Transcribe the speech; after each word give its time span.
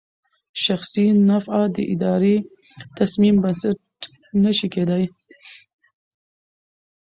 شخصي 0.63 1.05
نفعه 1.29 1.63
د 1.75 1.77
اداري 1.93 2.37
تصمیم 2.97 3.35
بنسټ 3.43 3.79
نه 4.43 4.51
شي 4.57 4.67
کېدای. 4.75 5.05